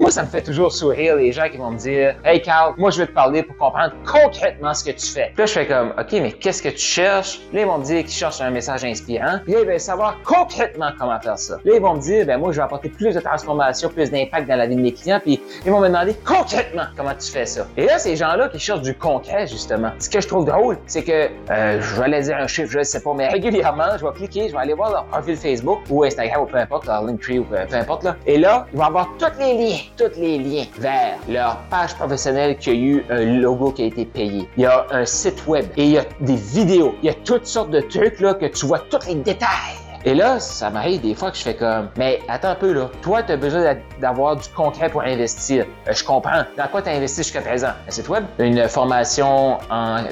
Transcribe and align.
Moi, 0.00 0.10
ça 0.10 0.22
me 0.22 0.28
fait 0.28 0.40
toujours 0.40 0.72
sourire 0.72 1.16
les 1.16 1.30
gens 1.30 1.46
qui 1.50 1.58
vont 1.58 1.72
me 1.72 1.76
dire 1.76 2.16
Hey 2.24 2.40
Carl, 2.40 2.72
moi 2.78 2.88
je 2.90 3.02
vais 3.02 3.06
te 3.06 3.12
parler 3.12 3.42
pour 3.42 3.54
comprendre 3.58 3.92
concrètement 4.10 4.72
ce 4.72 4.82
que 4.82 4.92
tu 4.92 5.06
fais. 5.06 5.34
Là, 5.36 5.44
je 5.44 5.52
fais 5.52 5.66
comme 5.66 5.92
OK, 5.98 6.12
mais 6.12 6.32
qu'est-ce 6.32 6.62
que 6.62 6.70
tu 6.70 6.78
cherches? 6.78 7.42
Là, 7.52 7.60
ils 7.60 7.66
vont 7.66 7.76
me 7.76 7.84
dire 7.84 8.00
qu'ils 8.00 8.14
cherchent 8.14 8.40
un 8.40 8.48
message 8.50 8.82
inspirant. 8.82 9.40
Puis 9.44 9.52
là, 9.52 9.60
ils 9.60 9.66
veulent 9.66 9.78
savoir 9.78 10.16
concrètement 10.24 10.88
comment 10.98 11.20
faire 11.20 11.38
ça. 11.38 11.58
Là, 11.66 11.72
ils 11.74 11.82
vont 11.82 11.96
me 11.96 12.00
dire 12.00 12.24
ben 12.24 12.38
moi, 12.38 12.50
je 12.50 12.56
vais 12.56 12.62
apporter 12.62 12.88
plus 12.88 13.14
de 13.14 13.20
transformation, 13.20 13.90
plus 13.90 14.10
d'impact 14.10 14.48
dans 14.48 14.56
la 14.56 14.66
vie 14.66 14.74
de 14.74 14.80
mes 14.80 14.94
clients. 14.94 15.20
Puis 15.22 15.38
ils 15.66 15.70
vont 15.70 15.80
me 15.80 15.88
demander 15.88 16.16
concrètement 16.24 16.84
comment 16.96 17.14
tu 17.14 17.30
fais 17.30 17.44
ça. 17.44 17.66
Et 17.76 17.84
là, 17.84 17.98
ces 17.98 18.16
gens-là 18.16 18.48
qui 18.48 18.58
cherchent 18.58 18.80
du 18.80 18.94
concret, 18.94 19.46
justement. 19.48 19.90
Ce 19.98 20.08
que 20.08 20.22
je 20.22 20.28
trouve 20.28 20.46
drôle, 20.46 20.78
c'est 20.86 21.04
que 21.04 21.28
euh, 21.50 21.78
je 21.78 21.96
vais 21.96 22.04
aller 22.04 22.22
dire 22.22 22.38
un 22.38 22.46
chiffre, 22.46 22.70
je 22.72 22.82
sais 22.82 23.02
pas, 23.02 23.12
mais 23.12 23.28
régulièrement, 23.28 23.98
je 23.98 24.06
vais 24.06 24.12
cliquer, 24.14 24.48
je 24.48 24.52
vais 24.52 24.62
aller 24.62 24.72
voir 24.72 24.92
leur 24.92 25.04
profil 25.04 25.36
Facebook 25.36 25.80
ou 25.90 26.04
Instagram 26.04 26.44
ou 26.44 26.46
peu 26.46 26.56
importe, 26.56 26.86
leur 26.86 27.02
Linktree 27.02 27.40
ou 27.40 27.44
peu 27.44 27.56
importe 27.76 28.04
là. 28.04 28.16
Et 28.24 28.38
là, 28.38 28.66
ils 28.72 28.78
vont 28.78 28.86
avoir 28.86 29.10
tous 29.18 29.38
les 29.38 29.58
liens 29.58 29.89
tous 29.96 30.18
les 30.18 30.38
liens 30.38 30.66
vers 30.78 31.18
leur 31.28 31.56
page 31.70 31.94
professionnelle 31.94 32.56
qui 32.58 32.70
a 32.70 32.74
eu 32.74 33.04
un 33.10 33.40
logo 33.40 33.72
qui 33.72 33.82
a 33.82 33.86
été 33.86 34.04
payé. 34.04 34.48
Il 34.56 34.62
y 34.62 34.66
a 34.66 34.86
un 34.90 35.04
site 35.04 35.46
web 35.46 35.66
et 35.76 35.84
il 35.84 35.90
y 35.92 35.98
a 35.98 36.04
des 36.20 36.36
vidéos. 36.36 36.94
Il 37.02 37.06
y 37.06 37.10
a 37.10 37.14
toutes 37.14 37.46
sortes 37.46 37.70
de 37.70 37.80
trucs 37.80 38.20
là 38.20 38.34
que 38.34 38.46
tu 38.46 38.66
vois 38.66 38.80
tous 38.90 39.06
les 39.06 39.16
détails. 39.16 39.79
Et 40.04 40.14
là, 40.14 40.40
ça 40.40 40.70
m'arrive 40.70 41.02
des 41.02 41.14
fois 41.14 41.30
que 41.30 41.36
je 41.36 41.42
fais 41.42 41.54
comme, 41.54 41.90
mais 41.96 42.20
attends 42.26 42.48
un 42.48 42.54
peu 42.54 42.72
là, 42.72 42.88
toi, 43.02 43.22
tu 43.22 43.32
as 43.32 43.36
besoin 43.36 43.76
d'avoir 44.00 44.36
du 44.36 44.48
concret 44.48 44.88
pour 44.88 45.02
investir. 45.02 45.66
Euh, 45.86 45.92
je 45.92 46.02
comprends. 46.02 46.42
Dans 46.56 46.68
quoi 46.68 46.80
tu 46.80 46.88
as 46.88 46.92
investi 46.92 47.22
jusqu'à 47.22 47.42
présent? 47.42 47.72
Un 47.86 47.90
site 47.90 48.08
web, 48.08 48.24
une 48.38 48.66
formation 48.66 49.58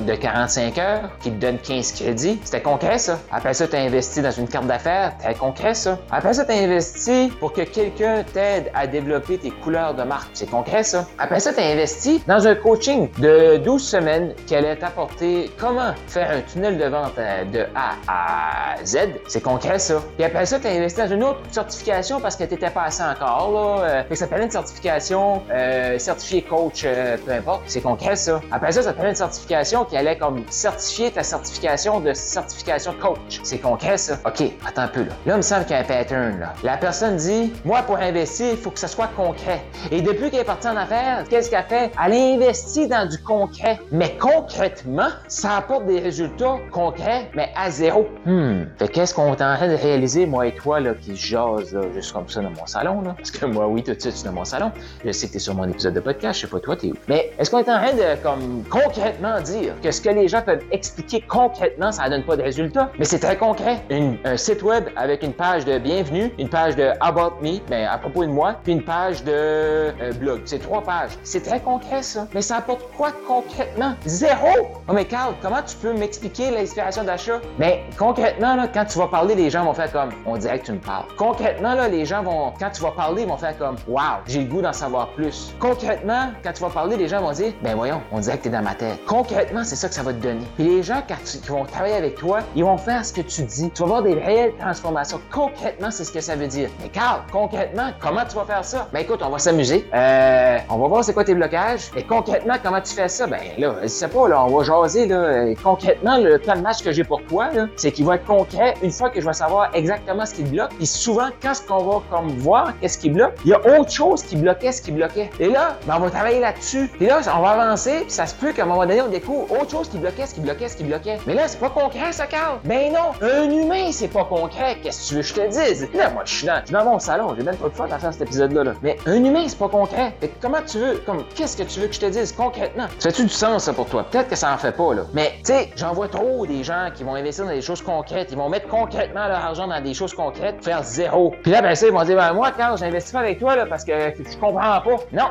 de 0.00 0.14
45 0.14 0.78
heures 0.78 1.10
qui 1.20 1.30
te 1.30 1.40
donne 1.40 1.58
15 1.58 1.92
crédits. 1.92 2.38
C'était 2.44 2.60
concret 2.60 2.98
ça. 2.98 3.18
Après 3.32 3.54
ça, 3.54 3.66
tu 3.66 3.76
as 3.76 3.80
investi 3.80 4.20
dans 4.20 4.30
une 4.30 4.46
carte 4.46 4.66
d'affaires. 4.66 5.12
C'était 5.20 5.34
concret 5.34 5.72
ça. 5.72 5.98
Après 6.10 6.34
ça, 6.34 6.44
tu 6.44 6.52
as 6.52 6.56
investi 6.56 7.32
pour 7.40 7.54
que 7.54 7.62
quelqu'un 7.62 8.24
t'aide 8.30 8.70
à 8.74 8.86
développer 8.86 9.38
tes 9.38 9.50
couleurs 9.50 9.94
de 9.94 10.02
marque. 10.02 10.28
C'est 10.34 10.50
concret 10.50 10.82
ça. 10.82 11.06
Après 11.18 11.40
ça, 11.40 11.54
tu 11.54 11.60
as 11.60 11.66
investi 11.66 12.22
dans 12.26 12.46
un 12.46 12.54
coaching 12.54 13.08
de 13.18 13.56
12 13.56 13.82
semaines 13.82 14.34
qui 14.46 14.54
allait 14.54 14.76
t'apporter 14.76 15.50
comment 15.58 15.94
faire 16.08 16.30
un 16.30 16.40
tunnel 16.42 16.76
de 16.76 16.84
vente 16.84 17.18
euh, 17.18 17.44
de 17.44 17.66
A 17.74 17.94
à 18.06 18.84
Z? 18.84 18.98
C'est 19.28 19.42
concret 19.42 19.77
ça. 19.78 20.02
Puis 20.16 20.24
après 20.24 20.46
ça, 20.46 20.58
tu 20.58 20.66
as 20.66 20.70
investi 20.70 21.00
dans 21.00 21.08
une 21.08 21.24
autre 21.24 21.40
certification 21.50 22.20
parce 22.20 22.36
que 22.36 22.44
tu 22.44 22.54
n'étais 22.54 22.70
pas 22.70 22.84
assez 22.84 23.02
encore. 23.02 23.52
Là. 23.52 23.84
Euh, 23.84 24.02
fait 24.04 24.10
que 24.10 24.14
ça 24.16 24.26
te 24.26 24.34
une 24.40 24.50
certification 24.50 25.42
euh, 25.50 25.98
certifié 25.98 26.42
coach, 26.42 26.82
euh, 26.84 27.16
peu 27.24 27.32
importe. 27.32 27.62
C'est 27.66 27.80
concret, 27.80 28.16
ça. 28.16 28.40
Après 28.50 28.72
ça, 28.72 28.82
ça 28.82 28.92
te 28.92 29.04
une 29.04 29.14
certification 29.14 29.84
qui 29.84 29.96
allait 29.96 30.18
comme 30.18 30.44
certifier 30.50 31.10
ta 31.10 31.22
certification 31.22 32.00
de 32.00 32.12
certification 32.12 32.94
coach. 33.00 33.40
C'est 33.42 33.58
concret, 33.58 33.96
ça. 33.96 34.18
OK, 34.24 34.42
attends 34.66 34.82
un 34.82 34.88
peu 34.88 35.00
là. 35.00 35.12
Là, 35.26 35.34
il 35.34 35.36
me 35.36 35.42
semble 35.42 35.64
qu'il 35.64 35.76
y 35.76 35.78
a 35.78 35.80
un 35.80 35.84
pattern. 35.84 36.40
Là. 36.40 36.52
La 36.62 36.76
personne 36.76 37.16
dit 37.16 37.52
Moi, 37.64 37.82
pour 37.82 37.96
investir, 37.96 38.48
il 38.52 38.56
faut 38.56 38.70
que 38.70 38.78
ça 38.78 38.88
soit 38.88 39.08
concret. 39.16 39.62
Et 39.90 40.02
depuis 40.02 40.30
qu'elle 40.30 40.40
est 40.40 40.44
partie 40.44 40.68
en 40.68 40.76
affaires, 40.76 41.24
qu'est-ce 41.28 41.50
qu'elle 41.50 41.64
fait? 41.64 41.90
Elle 42.04 42.12
investit 42.12 42.86
dans 42.86 43.08
du 43.08 43.18
concret. 43.18 43.78
Mais 43.90 44.16
concrètement, 44.18 45.08
ça 45.28 45.56
apporte 45.56 45.86
des 45.86 46.00
résultats 46.00 46.56
concrets, 46.70 47.30
mais 47.34 47.50
à 47.56 47.70
zéro. 47.70 48.06
Hmm. 48.26 48.64
Fait 48.78 48.88
qu'est-ce 48.88 49.14
qu'on 49.14 49.34
est 49.34 49.42
en 49.42 49.54
de 49.68 49.74
réaliser, 49.74 50.26
moi 50.26 50.46
et 50.46 50.54
toi, 50.54 50.80
là, 50.80 50.94
qui 50.94 51.16
jase 51.16 51.76
juste 51.94 52.12
comme 52.12 52.28
ça 52.28 52.40
dans 52.40 52.50
mon 52.50 52.66
salon, 52.66 53.02
là. 53.02 53.14
Parce 53.16 53.30
que 53.30 53.46
moi, 53.46 53.66
oui, 53.68 53.82
tout 53.82 53.94
de 53.94 54.00
suite, 54.00 54.16
suis 54.16 54.24
dans 54.24 54.32
mon 54.32 54.44
salon. 54.44 54.72
Je 55.04 55.12
sais 55.12 55.28
que 55.28 55.34
t'es 55.34 55.38
sur 55.38 55.54
mon 55.54 55.68
épisode 55.68 55.94
de 55.94 56.00
podcast, 56.00 56.40
je 56.40 56.46
sais 56.46 56.50
pas 56.50 56.60
toi, 56.60 56.76
t'es 56.76 56.88
où. 56.88 56.94
Mais 57.08 57.32
est-ce 57.38 57.50
qu'on 57.50 57.58
est 57.58 57.70
en 57.70 57.78
train 57.78 57.92
de, 57.92 58.22
comme, 58.22 58.64
concrètement 58.68 59.40
dire 59.40 59.74
que 59.82 59.90
ce 59.90 60.00
que 60.00 60.10
les 60.10 60.28
gens 60.28 60.42
peuvent 60.42 60.64
expliquer 60.70 61.20
concrètement, 61.20 61.92
ça 61.92 62.08
donne 62.08 62.24
pas 62.24 62.36
de 62.36 62.42
résultats? 62.42 62.90
Mais 62.98 63.04
c'est 63.04 63.18
très 63.18 63.36
concret. 63.36 63.82
un 64.24 64.36
site 64.36 64.62
web 64.62 64.84
avec 64.96 65.22
une 65.22 65.32
page 65.32 65.64
de 65.64 65.78
bienvenue, 65.78 66.32
une 66.38 66.48
page 66.48 66.76
de 66.76 66.90
About 67.00 67.36
Me, 67.42 67.58
ben, 67.68 67.86
à 67.86 67.98
propos 67.98 68.24
de 68.24 68.30
moi, 68.30 68.56
puis 68.62 68.72
une 68.72 68.84
page 68.84 69.22
de 69.24 69.32
euh, 69.32 70.12
blog. 70.18 70.42
C'est 70.44 70.58
trois 70.58 70.82
pages. 70.82 71.12
C'est 71.22 71.42
très 71.42 71.60
concret, 71.60 72.02
ça. 72.02 72.26
Mais 72.34 72.42
ça 72.42 72.56
apporte 72.56 72.82
quoi 72.96 73.12
concrètement? 73.26 73.94
Zéro! 74.06 74.48
Oh, 74.88 74.92
mais 74.92 75.04
Carl, 75.04 75.34
comment 75.42 75.62
tu 75.62 75.76
peux 75.76 75.92
m'expliquer 75.92 76.50
l'inspiration 76.50 77.04
d'achat? 77.04 77.40
Mais 77.58 77.84
concrètement, 77.98 78.54
là, 78.54 78.68
quand 78.72 78.84
tu 78.84 78.98
vas 78.98 79.08
parler, 79.08 79.34
les 79.34 79.50
gens 79.50 79.57
vont 79.64 79.74
faire 79.74 79.90
comme, 79.92 80.10
on 80.26 80.36
dirait 80.36 80.58
que 80.58 80.66
tu 80.66 80.72
me 80.72 80.78
parles. 80.78 81.04
Concrètement, 81.16 81.74
là, 81.74 81.88
les 81.88 82.04
gens 82.04 82.22
vont, 82.22 82.52
quand 82.58 82.70
tu 82.70 82.82
vas 82.82 82.90
parler, 82.90 83.22
ils 83.22 83.28
vont 83.28 83.36
faire 83.36 83.56
comme, 83.58 83.76
wow, 83.86 84.18
j'ai 84.26 84.40
le 84.40 84.46
goût 84.46 84.62
d'en 84.62 84.72
savoir 84.72 85.08
plus. 85.08 85.54
Concrètement, 85.58 86.30
quand 86.42 86.52
tu 86.52 86.62
vas 86.62 86.70
parler, 86.70 86.96
les 86.96 87.08
gens 87.08 87.20
vont 87.20 87.32
dire, 87.32 87.52
ben 87.62 87.74
voyons, 87.76 88.00
on 88.12 88.20
dirait 88.20 88.38
que 88.38 88.42
tu 88.42 88.48
es 88.48 88.52
dans 88.52 88.62
ma 88.62 88.74
tête. 88.74 88.98
Concrètement, 89.06 89.64
c'est 89.64 89.76
ça 89.76 89.88
que 89.88 89.94
ça 89.94 90.02
va 90.02 90.12
te 90.12 90.22
donner. 90.22 90.44
Puis 90.56 90.64
les 90.64 90.82
gens, 90.82 91.02
quand 91.06 91.16
ils 91.34 91.50
vont 91.50 91.64
travailler 91.64 91.96
avec 91.96 92.16
toi, 92.16 92.40
ils 92.54 92.64
vont 92.64 92.78
faire 92.78 93.04
ce 93.04 93.12
que 93.12 93.20
tu 93.20 93.42
dis. 93.42 93.70
Tu 93.70 93.82
vas 93.82 93.88
voir 93.88 94.02
des 94.02 94.14
réelles 94.14 94.54
transformations. 94.58 95.20
Concrètement, 95.30 95.90
c'est 95.90 96.04
ce 96.04 96.12
que 96.12 96.20
ça 96.20 96.36
veut 96.36 96.46
dire. 96.46 96.70
Mais 96.82 96.88
Carl, 96.88 97.22
concrètement, 97.32 97.90
comment 98.00 98.24
tu 98.28 98.36
vas 98.36 98.44
faire 98.44 98.64
ça? 98.64 98.88
Ben 98.92 99.00
écoute, 99.00 99.20
on 99.22 99.30
va 99.30 99.38
s'amuser. 99.38 99.88
Euh, 99.94 100.58
on 100.70 100.78
va 100.78 100.88
voir 100.88 101.04
c'est 101.04 101.14
quoi 101.14 101.24
tes 101.24 101.34
blocages. 101.34 101.90
Et 101.96 102.02
concrètement, 102.02 102.54
comment 102.62 102.80
tu 102.80 102.94
fais 102.94 103.08
ça? 103.08 103.26
Ben 103.26 103.40
là, 103.58 103.74
je 103.82 103.88
sais 103.88 104.08
pas, 104.08 104.28
là, 104.28 104.44
on 104.44 104.56
va 104.56 104.64
jaser, 104.64 105.06
là. 105.06 105.54
Concrètement, 105.62 106.18
le 106.18 106.38
plan 106.38 106.56
de 106.56 106.60
match 106.60 106.82
que 106.82 106.92
j'ai 106.92 107.04
pour 107.04 107.22
toi, 107.24 107.48
c'est 107.76 107.92
qu'il 107.92 108.04
va 108.04 108.16
être 108.16 108.26
concret 108.26 108.74
une 108.82 108.90
fois 108.90 109.10
que 109.10 109.20
je 109.20 109.26
vais 109.26 109.32
savoir 109.32 109.47
exactement 109.72 110.26
ce 110.26 110.34
qui 110.34 110.42
bloque. 110.42 110.70
Puis 110.76 110.86
souvent, 110.86 111.28
quand 111.42 111.54
ce 111.54 111.62
qu'on 111.62 111.84
va 111.84 112.02
comme 112.10 112.28
voir, 112.38 112.72
qu'est-ce 112.80 112.98
qui 112.98 113.10
bloque, 113.10 113.34
il 113.44 113.50
y 113.50 113.54
a 113.54 113.60
autre 113.78 113.90
chose 113.90 114.22
qui 114.22 114.36
bloquait 114.36 114.72
ce 114.72 114.82
qui 114.82 114.92
bloquait. 114.92 115.30
Et 115.40 115.48
là, 115.48 115.76
ben, 115.86 115.96
on 115.96 116.00
va 116.00 116.10
travailler 116.10 116.40
là-dessus. 116.40 116.88
Puis 116.96 117.06
là, 117.06 117.20
on 117.36 117.40
va 117.40 117.50
avancer, 117.50 118.00
puis 118.02 118.10
ça 118.10 118.26
se 118.26 118.34
peut 118.34 118.52
qu'à 118.52 118.62
un 118.62 118.66
moment 118.66 118.86
donné, 118.86 119.02
on 119.02 119.08
découvre 119.08 119.50
autre 119.52 119.70
chose 119.70 119.88
qui 119.88 119.98
bloquait 119.98 120.26
ce 120.26 120.34
qui 120.34 120.40
bloquait 120.40 120.68
ce 120.68 120.76
qui 120.76 120.84
bloquait. 120.84 121.18
Mais 121.26 121.34
là, 121.34 121.48
c'est 121.48 121.60
pas 121.60 121.70
concret, 121.70 122.12
ça, 122.12 122.26
Carl. 122.26 122.58
Ben 122.64 122.92
non, 122.92 123.12
un 123.22 123.50
humain, 123.50 123.90
c'est 123.92 124.08
pas 124.08 124.24
concret. 124.24 124.78
Qu'est-ce 124.82 125.02
que 125.02 125.08
tu 125.08 125.14
veux 125.14 125.20
que 125.22 125.26
je 125.26 125.34
te 125.34 125.48
dise? 125.48 125.88
Là, 125.94 126.10
moi, 126.10 126.22
je 126.24 126.34
suis 126.34 126.46
dans, 126.46 126.62
dans 126.70 126.84
mon 126.84 126.98
salon, 126.98 127.34
j'ai 127.36 127.44
même 127.44 127.56
pas 127.56 127.68
de 127.68 127.74
fun 127.74 127.86
à 127.90 127.98
faire 127.98 128.12
cet 128.12 128.22
épisode-là. 128.22 128.64
Là. 128.64 128.72
Mais 128.82 128.96
un 129.06 129.24
humain, 129.24 129.44
c'est 129.46 129.58
pas 129.58 129.68
concret. 129.68 130.14
Fait 130.20 130.32
comment 130.40 130.62
tu 130.66 130.78
veux, 130.78 130.96
comme, 131.06 131.24
qu'est-ce 131.34 131.56
que 131.56 131.62
tu 131.62 131.80
veux 131.80 131.88
que 131.88 131.94
je 131.94 132.00
te 132.00 132.06
dise 132.06 132.32
concrètement? 132.32 132.86
Ça 132.98 133.10
fait-tu 133.10 133.24
du 133.24 133.28
sens, 133.32 133.64
ça, 133.64 133.72
pour 133.72 133.86
toi? 133.86 134.04
Peut-être 134.10 134.28
que 134.28 134.36
ça 134.36 134.52
en 134.52 134.58
fait 134.58 134.72
pas, 134.72 134.94
là. 134.94 135.02
Mais, 135.12 135.32
tu 135.38 135.52
sais, 135.52 135.70
j'en 135.76 135.92
vois 135.92 136.08
trop 136.08 136.46
des 136.46 136.62
gens 136.64 136.88
qui 136.94 137.04
vont 137.04 137.14
investir 137.14 137.44
dans 137.44 137.50
des 137.50 137.62
choses 137.62 137.82
concrètes. 137.82 138.28
Ils 138.30 138.38
vont 138.38 138.48
mettre 138.48 138.68
concrètement 138.68 139.26
leur 139.28 139.37
argent 139.44 139.66
dans 139.66 139.80
des 139.80 139.94
choses 139.94 140.14
concrète, 140.14 140.64
faire 140.64 140.82
zéro. 140.82 141.34
Puis 141.42 141.52
là, 141.52 141.62
ben 141.62 141.74
ça, 141.74 141.86
ils 141.86 141.92
vont 141.92 142.04
dire, 142.04 142.16
ben 142.16 142.32
moi, 142.32 142.50
Carl, 142.52 142.78
j'investis 142.78 143.12
pas 143.12 143.20
avec 143.20 143.38
toi 143.38 143.56
là, 143.56 143.66
parce 143.66 143.84
que 143.84 143.92
je 143.92 144.36
comprends 144.38 144.80
pas. 144.80 144.96
Non. 145.12 145.28